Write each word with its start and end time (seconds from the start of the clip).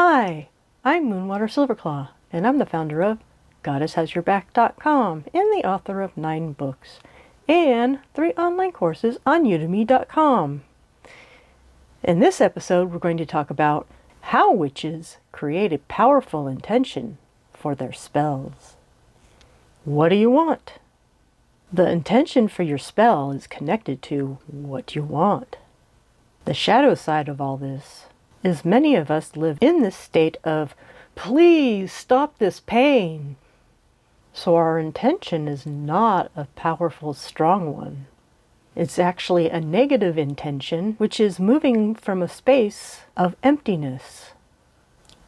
Hi, 0.00 0.48
I'm 0.84 1.10
Moonwater 1.10 1.50
Silverclaw, 1.50 2.10
and 2.32 2.46
I'm 2.46 2.58
the 2.58 2.66
founder 2.66 3.02
of 3.02 3.18
GoddessHasYourBack.com 3.64 5.24
and 5.34 5.52
the 5.52 5.68
author 5.68 6.02
of 6.02 6.16
nine 6.16 6.52
books 6.52 7.00
and 7.48 7.98
three 8.14 8.30
online 8.34 8.70
courses 8.70 9.18
on 9.26 9.42
Udemy.com. 9.42 10.62
In 12.04 12.20
this 12.20 12.40
episode, 12.40 12.92
we're 12.92 13.00
going 13.00 13.16
to 13.16 13.26
talk 13.26 13.50
about 13.50 13.88
how 14.20 14.52
witches 14.52 15.16
create 15.32 15.72
a 15.72 15.78
powerful 15.78 16.46
intention 16.46 17.18
for 17.52 17.74
their 17.74 17.92
spells. 17.92 18.76
What 19.84 20.10
do 20.10 20.14
you 20.14 20.30
want? 20.30 20.74
The 21.72 21.90
intention 21.90 22.46
for 22.46 22.62
your 22.62 22.78
spell 22.78 23.32
is 23.32 23.48
connected 23.48 24.00
to 24.02 24.38
what 24.46 24.94
you 24.94 25.02
want. 25.02 25.56
The 26.44 26.54
shadow 26.54 26.94
side 26.94 27.28
of 27.28 27.40
all 27.40 27.56
this 27.56 28.04
is 28.42 28.64
many 28.64 28.94
of 28.94 29.10
us 29.10 29.36
live 29.36 29.58
in 29.60 29.82
this 29.82 29.96
state 29.96 30.36
of, 30.44 30.74
please 31.14 31.92
stop 31.92 32.38
this 32.38 32.60
pain. 32.60 33.36
So 34.32 34.54
our 34.54 34.78
intention 34.78 35.48
is 35.48 35.66
not 35.66 36.30
a 36.36 36.44
powerful, 36.54 37.14
strong 37.14 37.74
one. 37.74 38.06
It's 38.76 38.98
actually 38.98 39.50
a 39.50 39.60
negative 39.60 40.16
intention, 40.16 40.94
which 40.98 41.18
is 41.18 41.40
moving 41.40 41.96
from 41.96 42.22
a 42.22 42.28
space 42.28 43.00
of 43.16 43.34
emptiness. 43.42 44.30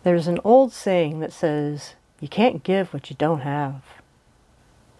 There's 0.04 0.28
an 0.28 0.38
old 0.44 0.72
saying 0.72 1.18
that 1.20 1.32
says, 1.32 1.94
you 2.20 2.28
can't 2.28 2.62
give 2.62 2.94
what 2.94 3.10
you 3.10 3.16
don't 3.18 3.40
have. 3.40 3.82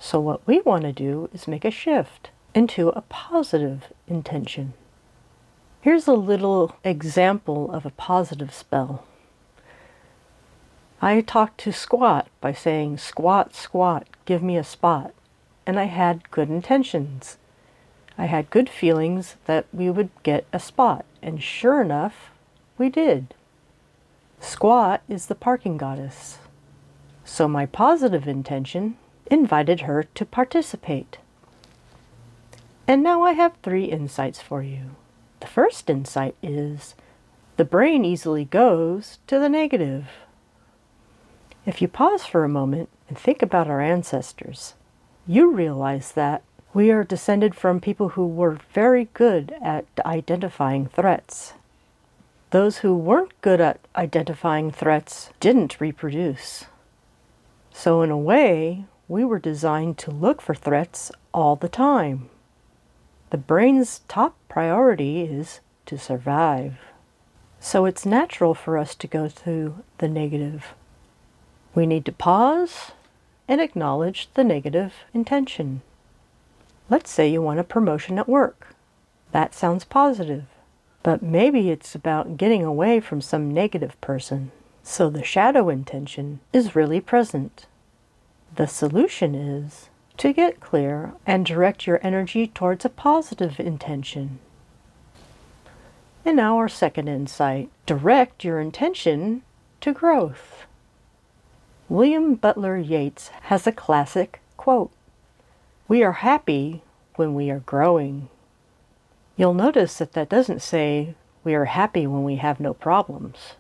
So 0.01 0.18
what 0.18 0.45
we 0.46 0.60
want 0.62 0.82
to 0.82 0.92
do 0.92 1.30
is 1.32 1.46
make 1.46 1.65
a 1.65 1.70
shift 1.70 2.30
into 2.54 2.88
a 2.88 3.02
positive 3.02 3.92
intention. 4.09 4.73
Here's 5.82 6.06
a 6.06 6.12
little 6.12 6.76
example 6.84 7.72
of 7.72 7.86
a 7.86 7.90
positive 7.90 8.52
spell. 8.52 9.06
I 11.00 11.22
talked 11.22 11.58
to 11.60 11.72
Squat 11.72 12.28
by 12.42 12.52
saying, 12.52 12.98
Squat, 12.98 13.54
Squat, 13.54 14.06
give 14.26 14.42
me 14.42 14.59
a 14.59 14.64
spot. 14.64 15.14
And 15.66 15.80
I 15.80 15.84
had 15.84 16.30
good 16.30 16.50
intentions. 16.50 17.38
I 18.18 18.26
had 18.26 18.50
good 18.50 18.68
feelings 18.68 19.37
that 19.46 19.64
we 19.72 19.88
would 19.88 20.10
get 20.22 20.45
a 20.52 20.60
spot. 20.60 21.06
And 21.22 21.42
sure 21.42 21.80
enough, 21.80 22.30
we 22.76 22.90
did. 22.90 23.32
Squat 24.38 25.00
is 25.09 25.26
the 25.26 25.34
parking 25.34 25.78
goddess. 25.78 26.40
So 27.24 27.48
my 27.48 27.65
positive 27.65 28.28
intention 28.28 28.98
invited 29.30 29.82
her 29.82 30.02
to 30.02 30.26
participate. 30.26 31.16
And 32.87 33.02
now 33.02 33.22
I 33.22 33.32
have 33.32 33.54
three 33.62 33.84
insights 33.84 34.42
for 34.42 34.62
you. 34.62 34.96
The 35.41 35.46
first 35.46 35.91
insight 35.91 36.37
is 36.43 36.95
the 37.57 37.65
brain 37.65 38.05
easily 38.05 38.45
goes 38.45 39.19
to 39.27 39.38
the 39.38 39.49
negative. 39.49 40.07
If 41.66 41.83
you 41.83 41.88
pause 41.88 42.24
for 42.24 42.45
a 42.45 42.49
moment 42.49 42.88
and 43.09 43.19
think 43.19 43.43
about 43.43 43.68
our 43.68 43.80
ancestors, 43.80 44.74
you 45.27 45.51
realize 45.51 46.13
that 46.13 46.43
we 46.73 46.91
are 46.91 47.05
descended 47.05 47.55
from 47.55 47.80
people 47.80 48.11
who 48.11 48.27
were 48.27 48.59
very 48.73 49.09
good 49.13 49.55
at 49.63 49.87
identifying 50.05 50.87
threats. 50.87 51.55
Those 52.51 52.79
who 52.79 52.95
weren't 52.95 53.41
good 53.41 53.61
at 53.61 53.80
identifying 53.96 54.71
threats 54.71 55.30
didn't 55.41 55.80
reproduce. 55.80 56.66
So, 57.73 58.02
in 58.02 58.11
a 58.11 58.18
way, 58.18 58.85
we 59.09 59.24
were 59.24 59.38
designed 59.38 59.99
to 59.99 60.11
look 60.11 60.41
for 60.41 60.55
threats 60.55 61.11
all 61.33 61.57
the 61.57 61.68
time. 61.68 62.30
The 63.30 63.38
brain's 63.38 64.00
top 64.09 64.36
priority 64.48 65.22
is 65.22 65.60
to 65.86 65.97
survive. 65.97 66.78
So 67.60 67.84
it's 67.84 68.04
natural 68.04 68.54
for 68.54 68.76
us 68.76 68.94
to 68.97 69.06
go 69.06 69.28
through 69.28 69.84
the 69.98 70.09
negative. 70.09 70.75
We 71.75 71.87
need 71.87 72.04
to 72.06 72.12
pause 72.12 72.91
and 73.47 73.60
acknowledge 73.60 74.28
the 74.34 74.42
negative 74.42 74.94
intention. 75.14 75.82
Let's 76.88 77.10
say 77.10 77.28
you 77.28 77.41
want 77.41 77.60
a 77.60 77.65
promotion 77.65 78.19
at 78.19 78.28
work. 78.28 78.75
That 79.31 79.55
sounds 79.55 79.84
positive, 79.84 80.47
but 81.05 81.22
maybe 81.22 81.71
it's 81.71 81.94
about 81.94 82.37
getting 82.37 82.65
away 82.65 82.99
from 82.99 83.21
some 83.21 83.55
negative 83.55 84.00
person. 84.00 84.50
So 84.82 85.09
the 85.09 85.22
shadow 85.22 85.69
intention 85.69 86.41
is 86.53 86.75
really 86.75 87.00
present. 87.00 87.66
The 88.56 88.66
solution 88.66 89.37
is 89.37 89.90
to 90.20 90.34
get 90.34 90.60
clear 90.60 91.14
and 91.26 91.47
direct 91.47 91.86
your 91.86 91.98
energy 92.03 92.47
towards 92.47 92.84
a 92.84 92.91
positive 92.91 93.58
intention. 93.58 94.38
Now, 96.26 96.58
our 96.58 96.69
second 96.69 97.08
insight 97.08 97.70
direct 97.86 98.44
your 98.44 98.60
intention 98.60 99.41
to 99.81 99.94
growth. 99.94 100.66
William 101.88 102.34
Butler 102.34 102.76
Yeats 102.76 103.28
has 103.44 103.66
a 103.66 103.72
classic 103.72 104.42
quote 104.58 104.91
We 105.88 106.03
are 106.03 106.12
happy 106.12 106.82
when 107.16 107.34
we 107.34 107.50
are 107.50 107.60
growing. 107.60 108.28
You'll 109.38 109.54
notice 109.54 109.97
that 109.97 110.12
that 110.12 110.28
doesn't 110.28 110.60
say 110.60 111.14
we 111.44 111.54
are 111.54 111.64
happy 111.64 112.06
when 112.06 112.25
we 112.25 112.37
have 112.37 112.60
no 112.60 112.75
problems. 112.75 113.54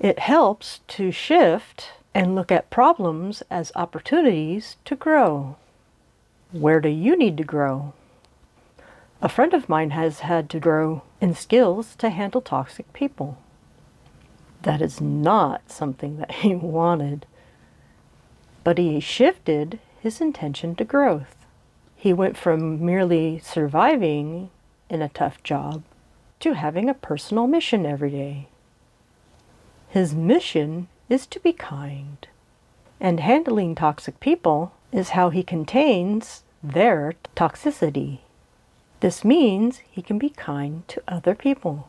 It 0.00 0.18
helps 0.18 0.80
to 0.88 1.12
shift 1.12 1.92
and 2.12 2.34
look 2.34 2.50
at 2.50 2.70
problems 2.70 3.44
as 3.48 3.70
opportunities 3.76 4.74
to 4.84 4.96
grow. 4.96 5.56
Where 6.52 6.80
do 6.80 6.90
you 6.90 7.16
need 7.16 7.38
to 7.38 7.44
grow? 7.44 7.94
A 9.22 9.28
friend 9.30 9.54
of 9.54 9.70
mine 9.70 9.90
has 9.90 10.20
had 10.20 10.50
to 10.50 10.60
grow 10.60 11.00
in 11.18 11.34
skills 11.34 11.96
to 11.96 12.10
handle 12.10 12.42
toxic 12.42 12.92
people. 12.92 13.38
That 14.60 14.82
is 14.82 15.00
not 15.00 15.70
something 15.70 16.18
that 16.18 16.30
he 16.42 16.54
wanted. 16.54 17.24
But 18.64 18.76
he 18.76 19.00
shifted 19.00 19.78
his 20.00 20.20
intention 20.20 20.74
to 20.76 20.84
growth. 20.84 21.36
He 21.96 22.12
went 22.12 22.36
from 22.36 22.84
merely 22.84 23.38
surviving 23.38 24.50
in 24.90 25.00
a 25.00 25.08
tough 25.08 25.42
job 25.42 25.82
to 26.40 26.52
having 26.52 26.90
a 26.90 26.94
personal 26.94 27.46
mission 27.46 27.86
every 27.86 28.10
day. 28.10 28.48
His 29.88 30.14
mission 30.14 30.88
is 31.08 31.26
to 31.28 31.40
be 31.40 31.52
kind, 31.52 32.26
and 33.00 33.20
handling 33.20 33.74
toxic 33.74 34.20
people 34.20 34.72
is 34.92 35.10
how 35.10 35.30
he 35.30 35.42
contains 35.42 36.44
their 36.62 37.14
toxicity. 37.34 38.20
This 39.00 39.24
means 39.24 39.78
he 39.90 40.02
can 40.02 40.18
be 40.18 40.30
kind 40.30 40.86
to 40.88 41.02
other 41.08 41.34
people. 41.34 41.88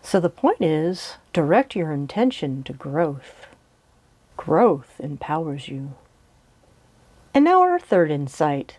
So 0.00 0.20
the 0.20 0.30
point 0.30 0.62
is 0.62 1.18
direct 1.32 1.76
your 1.76 1.92
intention 1.92 2.62
to 2.62 2.72
growth. 2.72 3.48
Growth 4.36 4.98
empowers 5.00 5.68
you. 5.68 5.94
And 7.34 7.44
now 7.44 7.60
our 7.60 7.78
third 7.78 8.10
insight 8.10 8.78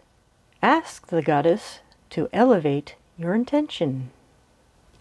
ask 0.63 1.07
the 1.07 1.21
goddess 1.21 1.79
to 2.11 2.27
elevate 2.33 2.95
your 3.17 3.35
intention. 3.35 4.09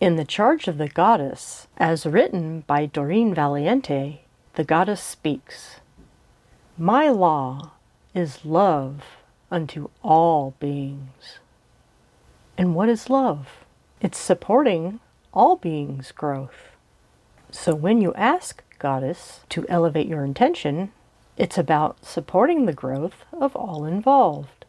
In 0.01 0.17
The 0.17 0.25
Charge 0.25 0.69
of 0.69 0.79
the 0.79 0.89
Goddess, 0.89 1.67
as 1.77 2.07
written 2.07 2.63
by 2.67 2.87
Doreen 2.87 3.35
Valiente, 3.35 4.21
the 4.55 4.65
goddess 4.65 5.01
speaks 5.03 5.80
My 6.83 7.11
law 7.11 7.73
is 8.15 8.43
love 8.43 9.03
unto 9.51 9.91
all 10.03 10.55
beings. 10.61 11.39
And 12.57 12.75
what 12.75 12.89
is 12.89 13.11
love? 13.11 13.67
It's 14.01 14.17
supporting 14.17 14.99
all 15.31 15.57
beings' 15.57 16.11
growth. 16.11 16.71
So 17.51 17.75
when 17.75 18.01
you 18.01 18.15
ask 18.15 18.63
Goddess 18.79 19.41
to 19.51 19.67
elevate 19.69 20.07
your 20.07 20.25
intention, 20.25 20.91
it's 21.37 21.59
about 21.59 22.03
supporting 22.07 22.65
the 22.65 22.73
growth 22.73 23.27
of 23.31 23.55
all 23.55 23.85
involved. 23.85 24.65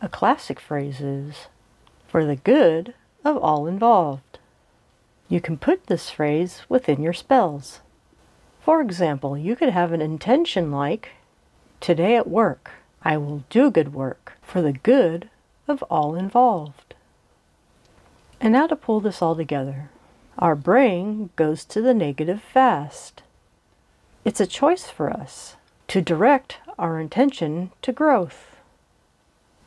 A 0.00 0.08
classic 0.08 0.60
phrase 0.60 1.00
is, 1.00 1.48
for 2.06 2.24
the 2.24 2.36
good 2.36 2.94
of 3.24 3.36
all 3.36 3.66
involved. 3.66 4.38
You 5.28 5.40
can 5.40 5.58
put 5.58 5.88
this 5.88 6.08
phrase 6.08 6.62
within 6.68 7.02
your 7.02 7.12
spells. 7.12 7.80
For 8.66 8.80
example, 8.80 9.38
you 9.38 9.54
could 9.54 9.68
have 9.68 9.92
an 9.92 10.02
intention 10.02 10.72
like, 10.72 11.10
Today 11.78 12.16
at 12.16 12.26
work, 12.26 12.72
I 13.00 13.16
will 13.16 13.44
do 13.48 13.70
good 13.70 13.94
work 13.94 14.32
for 14.42 14.60
the 14.60 14.72
good 14.72 15.30
of 15.68 15.84
all 15.84 16.16
involved. 16.16 16.96
And 18.40 18.52
now 18.52 18.66
to 18.66 18.74
pull 18.74 18.98
this 18.98 19.22
all 19.22 19.36
together. 19.36 19.90
Our 20.36 20.56
brain 20.56 21.30
goes 21.36 21.64
to 21.66 21.80
the 21.80 21.94
negative 21.94 22.42
fast. 22.42 23.22
It's 24.24 24.40
a 24.40 24.48
choice 24.48 24.90
for 24.90 25.10
us 25.10 25.54
to 25.86 26.02
direct 26.02 26.56
our 26.76 26.98
intention 26.98 27.70
to 27.82 27.92
growth. 27.92 28.56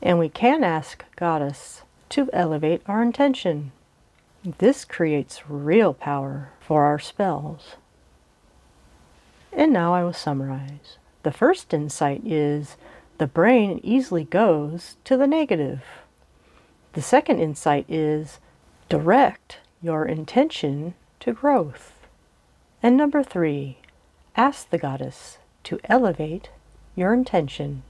And 0.01 0.19
we 0.19 0.27
can 0.27 0.61
ask 0.61 1.05
Goddess 1.15 1.83
to 2.09 2.29
elevate 2.33 2.81
our 2.85 3.01
intention. 3.01 3.71
This 4.57 4.83
creates 4.83 5.49
real 5.49 5.93
power 5.93 6.49
for 6.59 6.83
our 6.83 6.99
spells. 6.99 7.77
And 9.51 9.73
now 9.73 9.93
I 9.93 10.03
will 10.03 10.13
summarize. 10.13 10.97
The 11.23 11.31
first 11.31 11.73
insight 11.73 12.21
is 12.25 12.77
the 13.17 13.27
brain 13.27 13.79
easily 13.83 14.23
goes 14.23 14.95
to 15.03 15.17
the 15.17 15.27
negative. 15.27 15.83
The 16.93 17.01
second 17.01 17.39
insight 17.39 17.85
is 17.89 18.39
direct 18.87 19.57
your 19.81 20.05
intention 20.05 20.93
to 21.19 21.33
growth. 21.33 21.93
And 22.81 22.95
number 22.95 23.23
three, 23.23 23.79
ask 24.35 24.69
the 24.69 24.77
goddess 24.77 25.37
to 25.65 25.79
elevate 25.85 26.49
your 26.95 27.13
intention. 27.13 27.83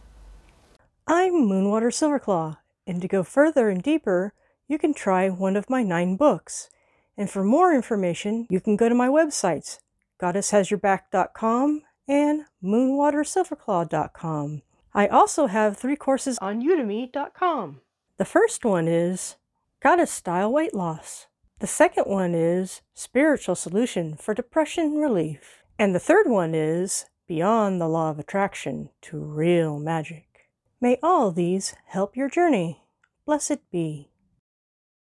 I'm 1.07 1.33
Moonwater 1.33 1.91
Silverclaw, 1.91 2.57
and 2.87 3.01
to 3.01 3.07
go 3.07 3.23
further 3.23 3.69
and 3.69 3.81
deeper, 3.81 4.33
you 4.67 4.77
can 4.77 4.93
try 4.93 5.29
one 5.29 5.55
of 5.55 5.69
my 5.69 5.83
nine 5.83 6.15
books. 6.15 6.69
And 7.17 7.29
for 7.29 7.43
more 7.43 7.73
information, 7.73 8.47
you 8.49 8.59
can 8.59 8.75
go 8.75 8.89
to 8.89 8.95
my 8.95 9.07
websites, 9.07 9.79
goddesshasyourback.com 10.21 11.83
and 12.07 12.45
moonwatersilverclaw.com. 12.63 14.61
I 14.93 15.07
also 15.07 15.47
have 15.47 15.77
three 15.77 15.95
courses 15.95 16.37
on 16.41 16.61
udemy.com. 16.61 17.81
The 18.17 18.25
first 18.25 18.65
one 18.65 18.87
is 18.87 19.37
Goddess 19.79 20.11
Style 20.11 20.51
Weight 20.51 20.73
Loss. 20.73 21.27
The 21.59 21.67
second 21.67 22.05
one 22.05 22.33
is 22.33 22.81
Spiritual 22.93 23.55
Solution 23.55 24.15
for 24.15 24.33
Depression 24.33 24.95
Relief. 24.95 25.63
And 25.77 25.93
the 25.93 25.99
third 25.99 26.27
one 26.27 26.55
is 26.55 27.05
Beyond 27.27 27.79
the 27.79 27.87
Law 27.87 28.09
of 28.09 28.19
Attraction 28.19 28.89
to 29.03 29.17
Real 29.17 29.79
Magic. 29.79 30.49
May 30.81 30.97
all 31.03 31.31
these 31.31 31.75
help 31.85 32.17
your 32.17 32.29
journey. 32.29 32.83
Blessed 33.25 33.69
be. 33.71 34.09